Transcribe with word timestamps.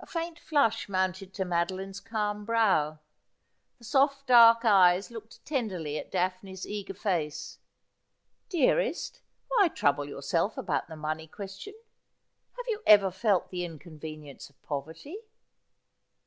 A 0.00 0.06
faint 0.06 0.38
flush 0.38 0.88
mounted 0.88 1.34
to 1.34 1.44
Madeline's 1.44 2.00
calm 2.00 2.46
brow. 2.46 2.98
The 3.76 3.84
soft 3.84 4.26
dark 4.26 4.64
eyes 4.64 5.10
looked 5.10 5.44
tenderly 5.44 5.98
at 5.98 6.10
Daphne's 6.10 6.66
eager 6.66 6.94
face.' 6.94 7.58
Dearest, 8.56 9.20
why 9.48 9.68
trouble 9.68 10.08
yourself 10.08 10.56
about 10.56 10.88
the 10.88 10.96
money 10.96 11.26
question? 11.26 11.74
Have 12.56 12.64
you 12.68 12.82
ever 12.86 13.10
felt 13.10 13.50
the 13.50 13.62
inconvenience 13.62 14.48
of 14.48 14.62
poverty 14.62 15.18